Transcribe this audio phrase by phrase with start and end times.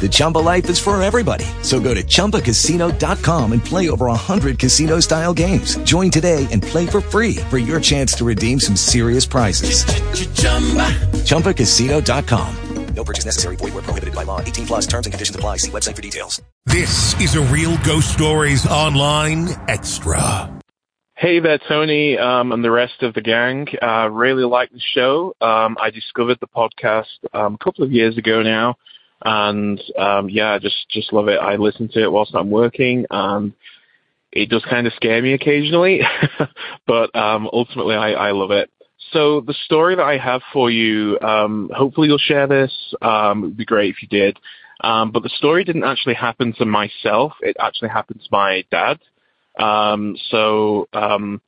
[0.00, 1.46] The Chumba life is for everybody.
[1.62, 5.76] So go to ChumbaCasino.com and play over 100 casino style games.
[5.84, 9.84] Join today and play for free for your chance to redeem some serious prizes.
[11.24, 12.56] ChumbaCasino.com.
[12.94, 13.56] No purchase necessary.
[13.56, 14.40] Void where prohibited by law.
[14.40, 15.56] 18 plus terms and conditions apply.
[15.58, 16.42] See website for details.
[16.66, 20.50] This is a Real Ghost Stories Online Extra.
[21.16, 23.66] Hey there, Tony, um, and the rest of the gang.
[23.80, 25.34] Uh, really like the show.
[25.40, 28.76] Um, I discovered the podcast um, a couple of years ago now
[29.24, 31.40] and um, yeah, just just love it.
[31.40, 33.52] I listen to it whilst I'm working, and
[34.32, 36.00] it does kind of scare me occasionally,
[36.86, 38.70] but um, ultimately I, I love it.
[39.12, 42.72] So the story that I have for you, um, hopefully you'll share this.
[43.00, 44.38] Um, it would be great if you did.
[44.80, 47.32] Um, but the story didn't actually happen to myself.
[47.40, 48.98] It actually happened to my dad.
[49.58, 51.40] Um, so um,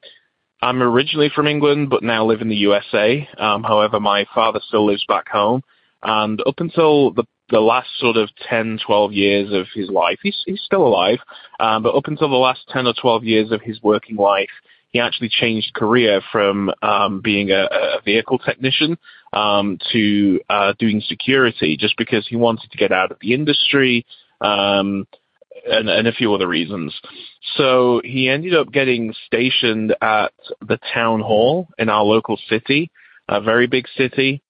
[0.62, 3.28] I'm originally from England, but now live in the USA.
[3.36, 5.62] Um, however, my father still lives back home.
[6.02, 10.42] And up until the the last sort of 10, 12 years of his life, he's,
[10.46, 11.18] he's still alive,
[11.60, 14.50] um, but up until the last 10 or 12 years of his working life,
[14.90, 18.96] he actually changed career from um, being a, a, vehicle technician
[19.32, 24.06] um, to uh, doing security just because he wanted to get out of the industry
[24.40, 25.06] um,
[25.68, 26.98] and, and, a few other reasons.
[27.56, 32.90] So he ended up getting stationed at the town hall in our local city,
[33.28, 34.42] a very big city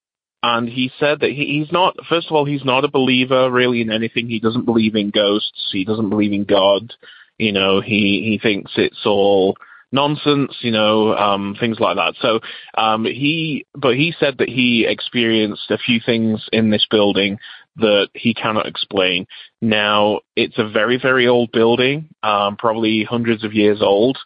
[0.43, 1.97] and he said that he, he's not.
[2.09, 4.29] First of all, he's not a believer really in anything.
[4.29, 5.71] He doesn't believe in ghosts.
[5.73, 6.93] He doesn't believe in God.
[7.39, 9.57] You know, he he thinks it's all
[9.93, 10.57] nonsense.
[10.61, 12.15] You know, um, things like that.
[12.21, 12.41] So
[12.77, 17.39] um, he, but he said that he experienced a few things in this building
[17.77, 19.27] that he cannot explain.
[19.61, 24.19] Now, it's a very very old building, um, probably hundreds of years old.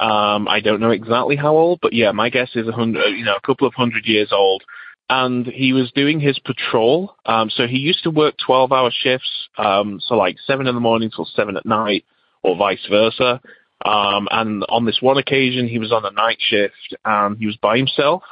[0.00, 3.24] Um, I don't know exactly how old, but yeah, my guess is a hundred, you
[3.24, 4.64] know, a couple of hundred years old
[5.08, 7.14] and he was doing his patrol.
[7.26, 10.80] Um, so he used to work 12 hour shifts, um, so like 7 in the
[10.80, 12.04] morning till 7 at night,
[12.42, 13.40] or vice versa.
[13.84, 17.56] Um, and on this one occasion, he was on a night shift and he was
[17.56, 18.22] by himself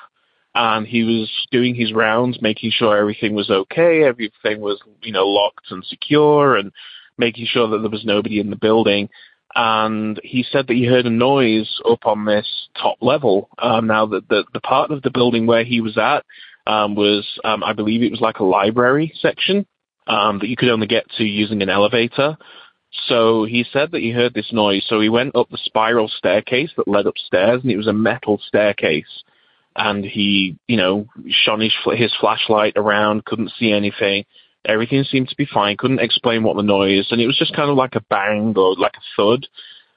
[0.55, 5.27] and he was doing his rounds, making sure everything was okay, everything was, you know,
[5.27, 6.73] locked and secure and
[7.19, 9.09] making sure that there was nobody in the building.
[9.55, 13.51] And he said that he heard a noise up on this top level.
[13.59, 14.23] Um, now, the,
[14.53, 16.25] the, part of the building where he was at
[16.67, 19.67] was, um, I believe it was like a library section
[20.07, 22.37] um, that you could only get to using an elevator.
[23.07, 24.85] So he said that he heard this noise.
[24.87, 28.41] So he went up the spiral staircase that led upstairs, and it was a metal
[28.47, 29.25] staircase.
[29.75, 34.27] And he, you know, shone his, his flashlight around, couldn't see anything.
[34.65, 35.79] Everything seemed to be fine.
[35.79, 38.77] Couldn't explain what the noise, and it was just kind of like a bang or
[38.77, 39.47] like a thud.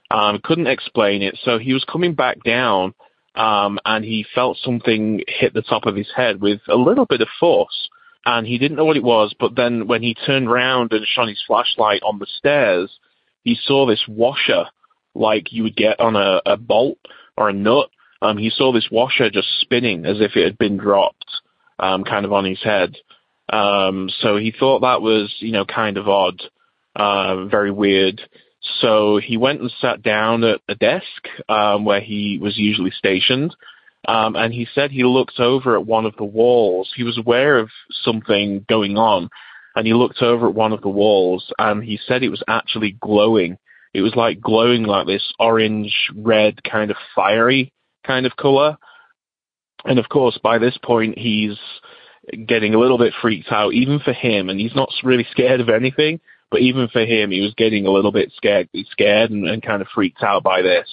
[0.09, 1.38] Um, couldn't explain it.
[1.44, 2.94] So he was coming back down,
[3.35, 7.22] um, and he felt something hit the top of his head with a little bit
[7.22, 7.90] of force.
[8.25, 11.28] And he didn't know what it was, but then when he turned round and shone
[11.28, 12.90] his flashlight on the stairs,
[13.43, 14.66] he saw this washer
[15.14, 16.97] like you would get on a, a bolt
[17.37, 17.90] or a nut.
[18.22, 21.26] Um, he saw this washer just spinning as if it had been dropped,
[21.78, 22.96] um, kind of on his head.
[23.49, 26.41] Um, so he thought that was, you know, kind of odd,
[26.96, 28.22] uh, very weird.
[28.82, 33.56] So he went and sat down at a desk um, where he was usually stationed,
[34.08, 36.91] um, and he said he looked over at one of the walls.
[36.96, 37.70] He was aware of
[38.03, 39.29] something going on,
[39.76, 42.97] and he looked over at one of the walls, and he said it was actually
[43.00, 43.58] glowing.
[43.94, 47.72] It was like glowing like this orange, red, kind of fiery
[48.06, 48.78] kind of color.
[49.85, 51.58] And of course, by this point, he's
[52.46, 55.70] getting a little bit freaked out, even for him, and he's not really scared of
[55.70, 56.20] anything.
[56.52, 59.82] But even for him, he was getting a little bit scared, scared and, and kind
[59.82, 60.88] of freaked out by this.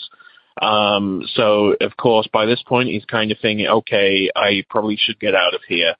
[0.61, 5.21] Um, so of course, by this point, he's kind of thinking, okay, I probably should
[5.21, 5.95] get out of here.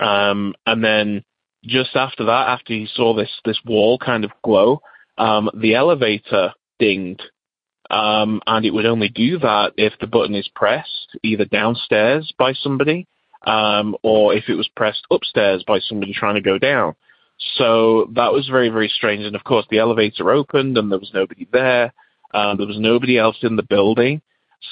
[0.00, 1.24] Um, and then
[1.64, 4.82] just after that, after he saw this, this wall kind of glow,
[5.18, 7.22] um, the elevator dinged.
[7.90, 12.54] Um, and it would only do that if the button is pressed either downstairs by
[12.54, 13.06] somebody,
[13.46, 16.94] um, or if it was pressed upstairs by somebody trying to go down.
[17.56, 19.24] So that was very, very strange.
[19.24, 21.92] And of course, the elevator opened and there was nobody there.
[22.34, 24.22] Um, there was nobody else in the building.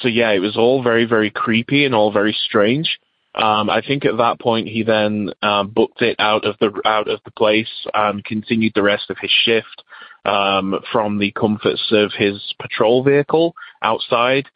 [0.00, 2.98] So yeah, it was all very, very creepy and all very strange.
[3.34, 7.08] Um, I think at that point he then um, booked it out of the out
[7.08, 9.84] of the place and continued the rest of his shift
[10.24, 14.46] um, from the comforts of his patrol vehicle outside.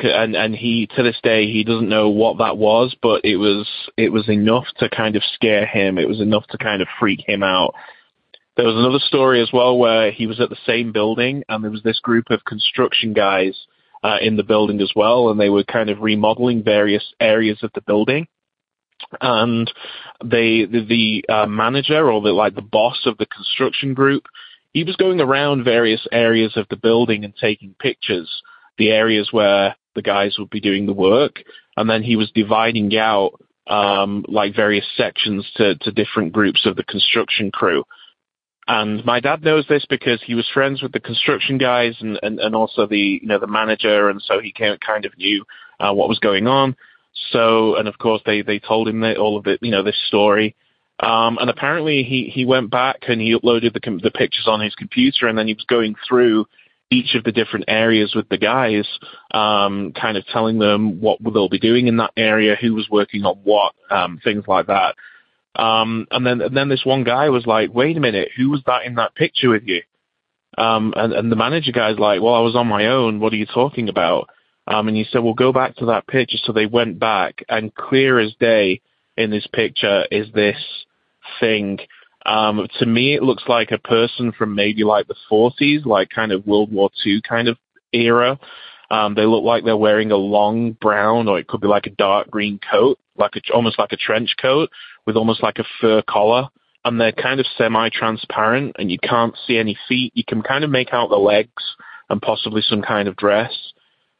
[0.00, 3.68] And and he to this day he doesn't know what that was, but it was
[3.96, 5.98] it was enough to kind of scare him.
[5.98, 7.74] It was enough to kind of freak him out.
[8.56, 11.70] There was another story as well where he was at the same building and there
[11.70, 13.56] was this group of construction guys
[14.02, 17.70] uh, in the building as well, and they were kind of remodeling various areas of
[17.74, 18.26] the building.
[19.20, 19.72] And
[20.24, 20.84] they, the,
[21.28, 24.24] the uh, manager or the like the boss of the construction group,
[24.72, 28.42] he was going around various areas of the building and taking pictures,
[28.76, 31.42] the areas where the guys would be doing the work,
[31.76, 33.32] and then he was dividing out
[33.66, 37.84] um, like various sections to, to different groups of the construction crew.
[38.68, 42.38] And my dad knows this because he was friends with the construction guys and, and,
[42.38, 45.44] and also the you know the manager, and so he kind of knew
[45.80, 46.76] uh, what was going on.
[47.32, 49.98] So, and of course they they told him that all of it, you know, this
[50.06, 50.54] story.
[51.00, 54.74] Um, and apparently he he went back and he uploaded the the pictures on his
[54.74, 56.46] computer, and then he was going through
[56.90, 58.86] each of the different areas with the guys,
[59.32, 63.24] um, kind of telling them what they'll be doing in that area, who was working
[63.24, 64.94] on what, um, things like that.
[65.54, 68.62] Um, and then and then this one guy was like, "Wait a minute, who was
[68.66, 69.82] that in that picture with you?"
[70.56, 73.18] Um, and, and the manager guy's like, "Well, I was on my own.
[73.18, 74.30] What are you talking about?"
[74.68, 77.74] Um, and he said, "Well, go back to that picture." So they went back, and
[77.74, 78.80] clear as day
[79.16, 80.56] in this picture is this
[81.40, 81.80] thing.
[82.28, 86.30] Um, to me, it looks like a person from maybe like the 40s, like kind
[86.30, 87.56] of World War II kind of
[87.92, 88.38] era.
[88.90, 91.90] Um, they look like they're wearing a long brown, or it could be like a
[91.90, 94.68] dark green coat, like a, almost like a trench coat
[95.06, 96.48] with almost like a fur collar.
[96.84, 100.12] And they're kind of semi-transparent, and you can't see any feet.
[100.14, 101.62] You can kind of make out the legs
[102.10, 103.52] and possibly some kind of dress,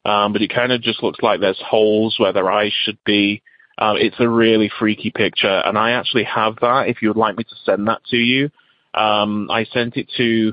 [0.04, 3.42] um, but it kind of just looks like there's holes where their eyes should be.
[3.78, 6.88] Um, it's a really freaky picture, and I actually have that.
[6.88, 8.50] If you would like me to send that to you,
[8.92, 10.52] um, I sent it to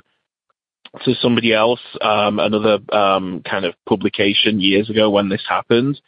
[1.03, 5.99] to somebody else, um, another um, kind of publication years ago when this happened,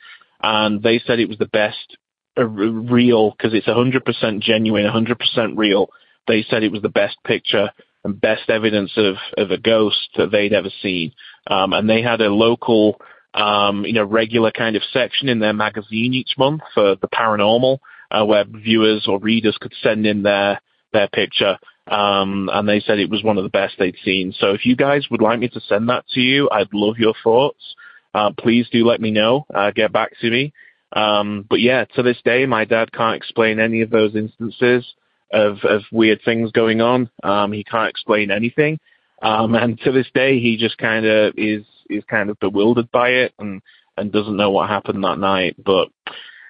[0.41, 1.97] and they said it was the best
[2.37, 5.89] uh, real because it's 100% genuine, 100% real.
[6.27, 7.71] They said it was the best picture
[8.03, 11.13] and best evidence of of a ghost that they'd ever seen,
[11.47, 13.01] um, and they had a local.
[13.33, 17.79] Um, you know, regular kind of section in their magazine each month for the paranormal,
[18.09, 20.59] uh, where viewers or readers could send in their
[20.93, 21.59] their picture
[21.89, 24.33] um, and they said it was one of the best they'd seen.
[24.37, 27.13] So if you guys would like me to send that to you, I'd love your
[27.23, 27.75] thoughts.
[28.13, 29.45] Uh, please do let me know.
[29.53, 30.53] Uh, get back to me.
[30.91, 34.85] Um, but yeah, to this day, my dad can't explain any of those instances
[35.31, 37.09] of, of weird things going on.
[37.23, 38.79] Um, he can't explain anything.
[39.21, 43.09] Um, and to this day, he just kind of is, is kind of bewildered by
[43.09, 43.61] it and,
[43.95, 45.55] and doesn't know what happened that night.
[45.63, 45.89] But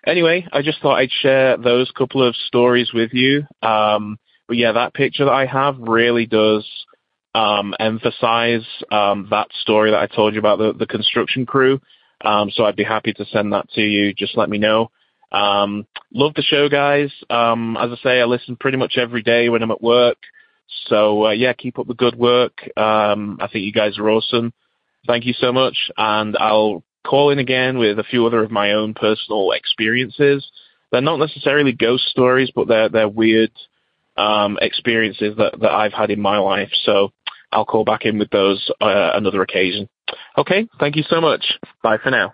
[0.05, 3.45] anyway, I just thought I'd share those couple of stories with you.
[3.61, 6.67] Um, but yeah, that picture that I have really does
[7.35, 11.79] um, emphasize um, that story that I told you about the, the construction crew.
[12.21, 14.13] Um, so I'd be happy to send that to you.
[14.13, 14.89] Just let me know.
[15.31, 17.11] Um, love the show, guys.
[17.29, 20.17] Um, as I say, I listen pretty much every day when I'm at work.
[20.87, 22.61] So uh, yeah, keep up the good work.
[22.77, 24.53] Um, I think you guys are awesome.
[25.05, 28.71] Thank you so much, and I'll call in again with a few other of my
[28.71, 30.49] own personal experiences.
[30.91, 33.51] They're not necessarily ghost stories, but they're they're weird
[34.17, 36.71] um, experiences that, that I've had in my life.
[36.83, 37.13] So
[37.51, 39.87] I'll call back in with those uh, another occasion.
[40.37, 41.53] Okay, thank you so much.
[41.81, 42.33] Bye for now.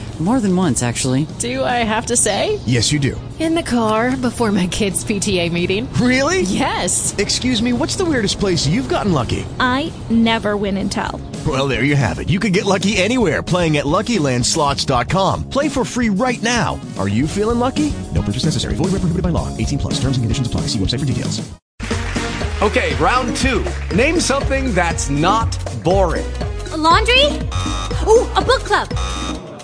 [0.21, 1.25] More than once, actually.
[1.39, 2.59] Do I have to say?
[2.67, 3.19] Yes, you do.
[3.39, 5.91] In the car before my kids' PTA meeting.
[5.93, 6.41] Really?
[6.41, 7.17] Yes.
[7.17, 9.43] Excuse me, what's the weirdest place you've gotten lucky?
[9.59, 11.19] I never win and tell.
[11.47, 12.29] Well, there you have it.
[12.29, 15.49] You can get lucky anywhere playing at LuckyLandSlots.com.
[15.49, 16.79] Play for free right now.
[16.99, 17.91] Are you feeling lucky?
[18.13, 18.75] No purchase necessary.
[18.75, 19.47] Void where prohibited by law.
[19.57, 19.93] 18 plus.
[19.95, 20.67] Terms and conditions apply.
[20.67, 21.41] See website for details.
[22.61, 23.65] Okay, round two.
[23.95, 26.31] Name something that's not boring.
[26.73, 27.25] A laundry?
[28.07, 28.87] Ooh, a book club.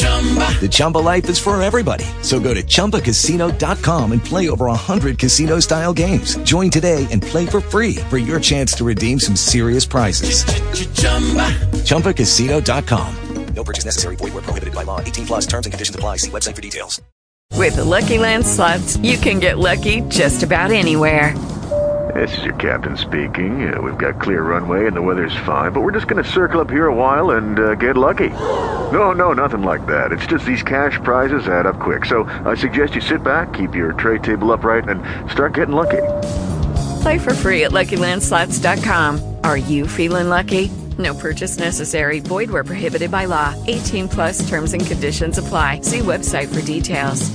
[0.00, 2.04] The Chumba life is for everybody.
[2.22, 6.36] So go to ChumbaCasino.com and play over 100 casino style games.
[6.38, 10.44] Join today and play for free for your chance to redeem some serious prizes.
[11.84, 13.54] ChumbaCasino.com.
[13.54, 14.16] No purchase necessary.
[14.16, 15.00] Void where prohibited by law.
[15.00, 16.16] 18 plus terms and conditions apply.
[16.16, 17.02] See website for details.
[17.56, 21.36] With the Lucky Land slots, you can get lucky just about anywhere.
[22.14, 23.72] This is your captain speaking.
[23.72, 26.60] Uh, we've got clear runway and the weather's fine, but we're just going to circle
[26.60, 28.30] up here a while and uh, get lucky.
[28.92, 30.10] No, no, nothing like that.
[30.10, 32.04] It's just these cash prizes add up quick.
[32.06, 36.02] So I suggest you sit back, keep your tray table upright, and start getting lucky.
[37.02, 39.36] Play for free at LuckyLandSlots.com.
[39.44, 40.70] Are you feeling lucky?
[40.98, 42.20] No purchase necessary.
[42.20, 43.54] Void where prohibited by law.
[43.68, 45.80] 18 plus terms and conditions apply.
[45.82, 47.30] See website for details.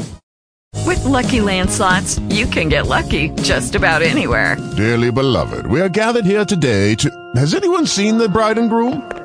[0.86, 4.56] With Lucky Land slots, you can get lucky just about anywhere.
[4.76, 7.10] Dearly beloved, we are gathered here today to.
[7.36, 9.25] Has anyone seen the bride and groom?